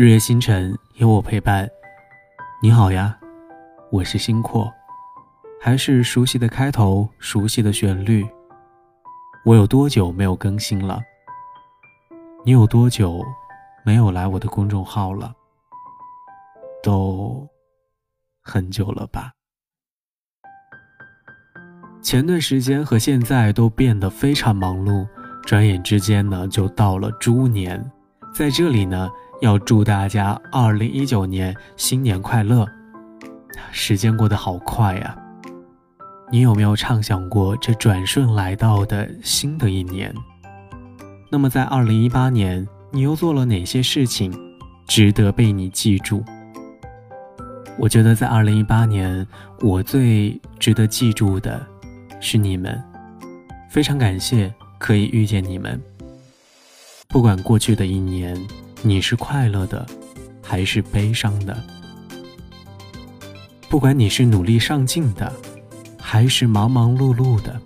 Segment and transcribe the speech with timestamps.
[0.00, 1.68] 日月星辰有我陪伴，
[2.62, 3.14] 你好呀，
[3.92, 4.66] 我是星阔，
[5.60, 8.26] 还是熟悉的开头，熟悉的旋律。
[9.44, 11.02] 我有多久没有更新了？
[12.46, 13.22] 你有多久
[13.84, 15.34] 没有来我的公众号了？
[16.82, 17.46] 都
[18.40, 19.30] 很久了吧？
[22.00, 25.06] 前段时间和现在都变得非常忙碌，
[25.42, 27.78] 转眼之间呢，就到了猪年，
[28.32, 29.06] 在这里呢。
[29.40, 32.66] 要祝大家二零一九年新年快乐！
[33.72, 35.16] 时间过得好快呀，
[36.30, 40.14] 你有没有畅想过这转瞬来到的新的一年？
[41.30, 44.30] 那么在二零一八年，你又做了哪些事情，
[44.86, 46.22] 值得被你记住？
[47.78, 49.26] 我觉得在二零一八年，
[49.60, 51.66] 我最值得记住的
[52.20, 52.78] 是你们，
[53.70, 55.80] 非常感谢可以遇见你们。
[57.08, 58.36] 不管过去的一年。
[58.82, 59.86] 你是快乐的，
[60.42, 61.62] 还是悲伤的？
[63.68, 65.30] 不管你是努力上进的，
[65.98, 67.60] 还是忙忙碌碌的，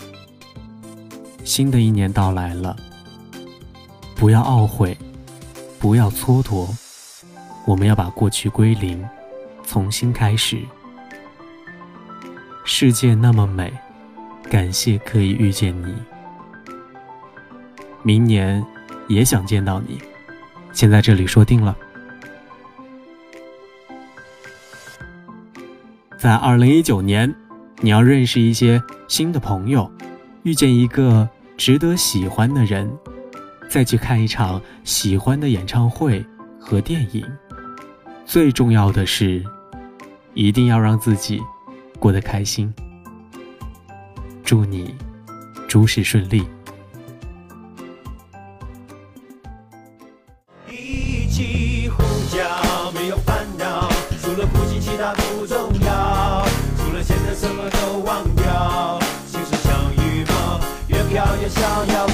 [1.45, 2.77] 新的一年到来了，
[4.17, 4.99] 不要懊悔，
[5.79, 6.69] 不要蹉跎，
[7.65, 9.03] 我们要把过去归零，
[9.65, 10.59] 重新开始。
[12.65, 13.73] 世界那么美，
[14.51, 15.95] 感谢可以遇见你，
[18.03, 18.65] 明年
[19.07, 20.01] 也想见到你。
[20.75, 21.75] 先在这里说定了，
[26.19, 27.33] 在二零一九年，
[27.81, 29.91] 你要认识一些新的朋友，
[30.43, 32.91] 遇见一个值得喜欢的人，
[33.69, 36.27] 再去看一场喜欢的演唱会
[36.59, 37.25] 和电影。
[38.27, 39.45] 最重要的是，
[40.35, 41.41] 一定要让自己
[42.01, 42.75] 过得开心。
[44.43, 44.95] 祝你
[45.69, 46.45] 诸事顺利。
[55.13, 56.47] 不重要，
[56.79, 58.99] 除了现在什么都忘掉。
[59.27, 62.07] 心事像羽毛，越飘越逍遥